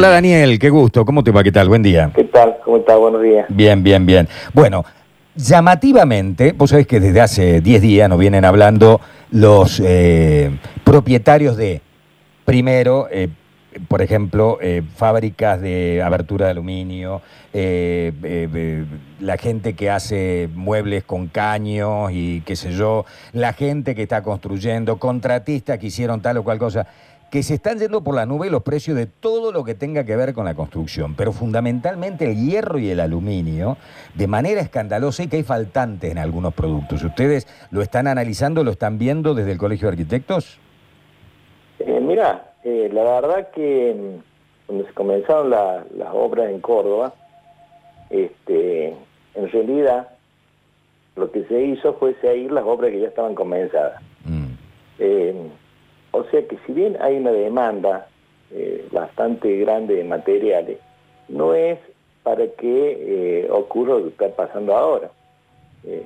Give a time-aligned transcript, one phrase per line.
[0.00, 1.04] Hola Daniel, qué gusto.
[1.04, 1.42] ¿Cómo te va?
[1.42, 1.68] ¿Qué tal?
[1.68, 2.10] Buen día.
[2.14, 2.56] ¿Qué tal?
[2.64, 2.98] ¿Cómo estás?
[2.98, 3.44] Buenos días.
[3.50, 4.26] Bien, bien, bien.
[4.54, 4.82] Bueno,
[5.36, 11.82] llamativamente, vos sabés que desde hace 10 días nos vienen hablando los eh, propietarios de,
[12.46, 13.28] primero, eh,
[13.88, 17.20] por ejemplo, eh, fábricas de abertura de aluminio,
[17.52, 18.84] eh, eh, eh,
[19.20, 24.22] la gente que hace muebles con caños y qué sé yo, la gente que está
[24.22, 26.86] construyendo, contratistas que hicieron tal o cual cosa,
[27.30, 30.16] que se están yendo por la nube los precios de todo lo que tenga que
[30.16, 33.76] ver con la construcción, pero fundamentalmente el hierro y el aluminio,
[34.14, 37.02] de manera escandalosa y que hay faltantes en algunos productos.
[37.04, 40.58] ¿Ustedes lo están analizando, lo están viendo desde el Colegio de Arquitectos?
[41.78, 47.14] Eh, mira, eh, la verdad que mm, cuando se comenzaron la- las obras en Córdoba,
[48.10, 48.88] este,
[49.34, 50.08] en realidad
[51.16, 54.02] lo que se hizo fue seguir las obras que ya estaban comenzadas.
[54.24, 54.46] Mm.
[54.98, 55.50] Eh,
[56.12, 58.08] o sea que si bien hay una demanda
[58.52, 60.78] eh, bastante grande de materiales,
[61.28, 61.78] no es
[62.22, 65.10] para que eh, ocurra lo que está pasando ahora.
[65.84, 66.04] Eh,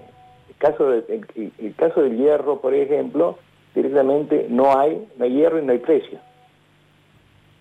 [0.48, 1.04] el, caso de-
[1.36, 3.38] el- el caso del hierro, por ejemplo,
[3.74, 6.18] directamente no hay, no hay hierro y no hay precio.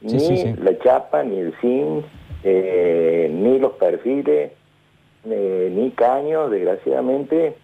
[0.01, 0.53] Ni sí, sí.
[0.61, 2.03] la chapa, ni el zinc,
[2.43, 4.51] ni los perfiles,
[5.23, 7.55] ni caños, desgraciadamente.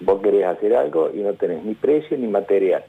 [0.00, 2.84] Vos querés hacer algo y no tenés ni precio ni material.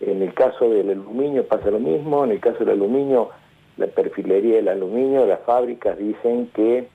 [0.00, 3.30] En el caso del aluminio pasa lo mismo, en el caso del aluminio,
[3.76, 6.88] la perfilería del aluminio, las fábricas dicen que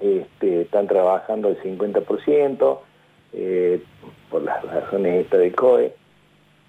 [0.00, 2.78] este, están trabajando al 50%,
[3.32, 3.82] eh,
[4.30, 5.94] por las razones estas de COE,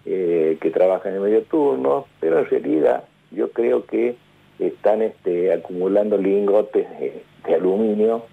[0.05, 4.15] eh, que trabajan en medio turno, pero en realidad yo creo que
[4.59, 8.23] están este, acumulando lingotes de, de aluminio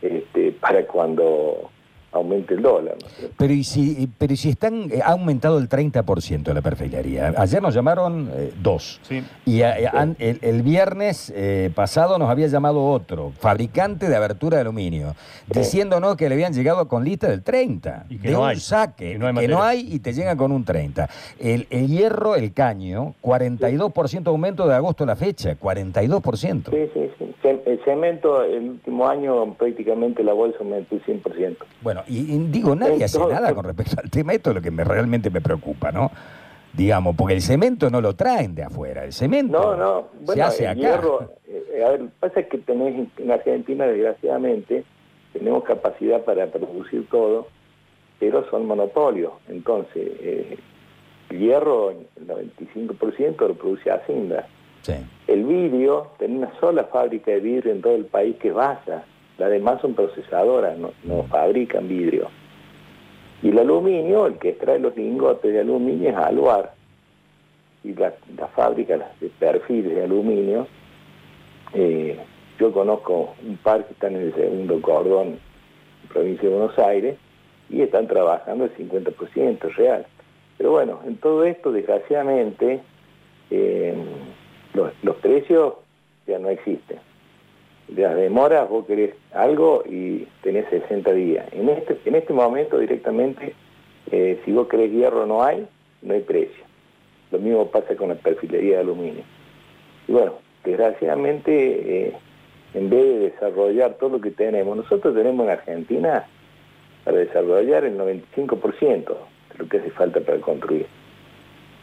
[0.00, 1.70] este, para cuando
[2.12, 2.96] aumente el dólar.
[3.36, 7.32] Pero y si, pero y si están, eh, ha aumentado el 30% la perfilería.
[7.36, 9.00] Ayer nos llamaron eh, dos.
[9.02, 9.22] Sí.
[9.46, 14.62] Y eh, el, el viernes eh, pasado nos había llamado otro, fabricante de abertura de
[14.62, 15.14] aluminio,
[15.48, 18.56] diciéndonos que le habían llegado con lista del 30, Y que de no un hay.
[18.56, 21.08] saque, Y no hay que no hay y te llegan con un 30.
[21.38, 26.70] El, el hierro, el caño, 42% aumento de agosto a la fecha, 42%.
[26.70, 27.28] Sí, sí, sí.
[27.42, 31.56] El cemento, el último año prácticamente la bolsa aumentó el 100%.
[31.82, 34.32] Bueno, y, y digo, nadie hace nada con respecto al tema.
[34.32, 36.10] Esto es lo que me, realmente me preocupa, ¿no?
[36.72, 39.04] Digamos, porque el cemento no lo traen de afuera.
[39.04, 40.80] El cemento No, no, se bueno, hace el acá.
[40.80, 44.84] hierro, eh, a ver, pasa que tenés en- en Argentina, desgraciadamente,
[45.34, 47.48] tenemos capacidad para producir todo,
[48.18, 49.32] pero son monopolios.
[49.48, 50.58] Entonces, eh,
[51.30, 54.46] el hierro, el 95% lo produce Hacienda.
[54.82, 54.94] Sí.
[55.28, 59.04] El vidrio, tiene una sola fábrica de vidrio en todo el país que es Baza.
[59.38, 60.92] Las demás son procesadoras, no,
[61.24, 62.28] fabrican vidrio.
[63.42, 66.74] Y el aluminio, el que extrae los lingotes de aluminio es Aluar.
[67.82, 70.68] Y la, la fábrica las de perfiles de aluminio,
[71.74, 72.16] eh,
[72.58, 75.40] yo conozco un par que están en el segundo cordón,
[76.12, 77.16] provincia de Buenos Aires,
[77.68, 80.06] y están trabajando el 50% real.
[80.58, 82.80] Pero bueno, en todo esto, desgraciadamente,
[83.50, 83.94] eh,
[84.74, 85.74] los precios
[86.26, 86.98] ya no existen.
[87.96, 91.46] Las demoras, vos querés algo y tenés 60 días.
[91.52, 93.54] En este, en este momento directamente,
[94.10, 95.66] eh, si vos querés hierro no hay,
[96.00, 96.64] no hay precio.
[97.30, 99.24] Lo mismo pasa con la perfilería de aluminio.
[100.08, 102.12] Y bueno, desgraciadamente, eh,
[102.74, 106.26] en vez de desarrollar todo lo que tenemos, nosotros tenemos en Argentina
[107.04, 110.86] para desarrollar el 95% de lo que hace falta para construir.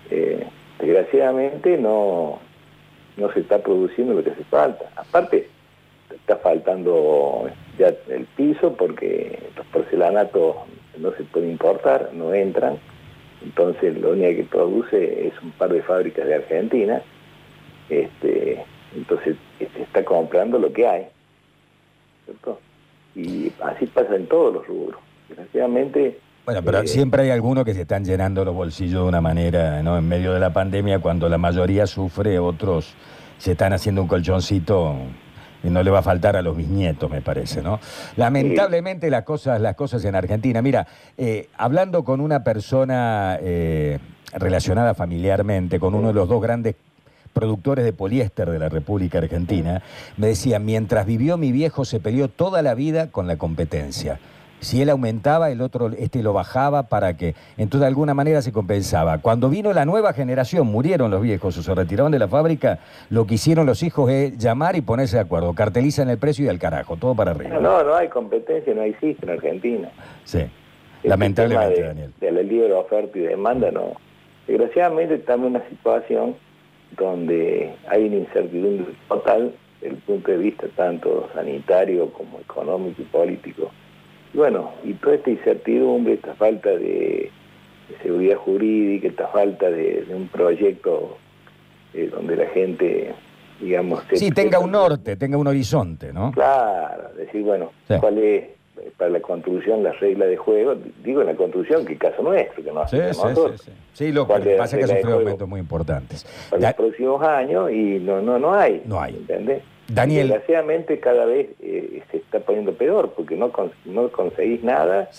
[0.10, 0.48] Eh,
[0.80, 2.40] desgraciadamente no,
[3.18, 4.92] no se está produciendo lo que hace falta.
[4.96, 5.48] Aparte,
[6.16, 10.56] está faltando ya el piso porque los porcelanatos
[10.98, 12.78] no se pueden importar, no entran.
[13.44, 17.02] Entonces, lo único que produce es un par de fábricas de Argentina.
[17.90, 18.64] Este,
[18.96, 21.08] entonces, se está comprando lo que hay.
[22.26, 22.60] ¿cierto?
[23.16, 25.00] Y así pasa en todos los rubros.
[25.30, 29.22] Desgraciadamente, Bueno, pero eh, siempre hay algunos que se están llenando los bolsillos de una
[29.22, 29.98] manera, ¿no?
[29.98, 32.96] En medio de la pandemia, cuando la mayoría sufre, otros
[33.38, 34.96] se están haciendo un colchoncito
[35.64, 37.80] y no le va a faltar a los bisnietos, me parece, ¿no?
[38.16, 40.62] Lamentablemente las cosas, las cosas en Argentina.
[40.62, 44.00] Mira, eh, hablando con una persona eh,
[44.34, 46.76] relacionada familiarmente, con uno de los dos grandes
[47.34, 49.82] productores de poliéster de la República Argentina,
[50.18, 54.20] me decía, mientras vivió mi viejo se peleó toda la vida con la competencia.
[54.60, 58.52] Si él aumentaba, el otro este lo bajaba para que, entonces de alguna manera se
[58.52, 59.20] compensaba.
[59.20, 62.80] Cuando vino la nueva generación, murieron los viejos o se retiraron de la fábrica,
[63.10, 66.50] lo que hicieron los hijos es llamar y ponerse de acuerdo, cartelizan el precio y
[66.50, 67.60] al carajo, todo para arriba.
[67.60, 69.90] no, no hay competencia, no existe en Argentina.
[70.26, 72.14] Sí, Este lamentablemente, de, Daniel.
[72.20, 73.94] De la libre oferta y demanda, no.
[74.48, 76.36] Desgraciadamente estamos en una situación
[76.98, 83.06] donde hay una incertidumbre total desde el punto de vista tanto sanitario como económico y
[83.06, 83.72] político.
[84.34, 87.32] Y bueno, y toda esta incertidumbre, esta falta de,
[88.04, 91.18] seguridad jurídica, esta falta de, un proyecto
[91.94, 93.14] eh, donde la gente,
[93.60, 94.04] digamos...
[94.14, 96.32] Sí, tenga un norte, tenga un horizonte, ¿no?
[96.32, 98.60] Claro, decir, bueno, cuál es
[98.98, 102.64] para la construcción las reglas de juego, digo en la construcción, que el caso nuestro,
[102.64, 104.12] que no sí, sí, sí, sí, sí.
[104.12, 106.26] lo que pasa es que ha sufrido momentos muy importantes.
[106.50, 108.82] Para los próximos años y no, no, no hay.
[108.86, 109.16] No hay.
[109.16, 109.64] ¿Entendés?
[109.90, 110.30] Daniel.
[110.30, 113.52] Desgraciadamente cada vez eh, se está poniendo peor porque no,
[113.86, 115.10] no conseguís nada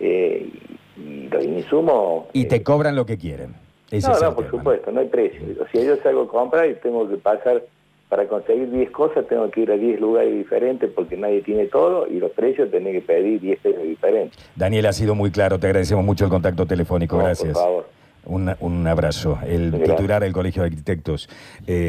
[0.00, 0.50] eh,
[0.96, 2.26] y los insumos...
[2.32, 3.54] Y te eh, cobran lo que quieren.
[3.92, 5.40] no, no, por supuesto, no hay precio.
[5.60, 7.62] O sea, yo salgo a comprar y tengo que pasar,
[8.08, 12.06] para conseguir 10 cosas tengo que ir a 10 lugares diferentes porque nadie tiene todo
[12.06, 14.38] y los precios tenés que pedir 10 precios diferentes.
[14.54, 17.52] Daniel, ha sido muy claro, te agradecemos mucho el contacto telefónico, gracias.
[17.52, 17.96] Por favor.
[18.26, 19.38] Un, un abrazo.
[19.46, 21.28] El titular del Colegio de Arquitectos,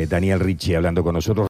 [0.07, 1.45] Daniel Ricci, hablando con nosotros.